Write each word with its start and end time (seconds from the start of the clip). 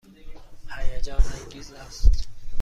هیجان 0.67 1.21
انگیز 1.41 1.73
است. 1.73 2.27